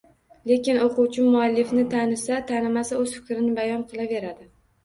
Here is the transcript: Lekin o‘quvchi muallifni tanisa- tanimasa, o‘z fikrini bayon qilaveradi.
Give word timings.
Lekin 0.51 0.79
o‘quvchi 0.85 1.25
muallifni 1.35 1.83
tanisa- 1.91 2.39
tanimasa, 2.53 2.99
o‘z 3.05 3.15
fikrini 3.19 3.55
bayon 3.61 3.85
qilaveradi. 3.93 4.51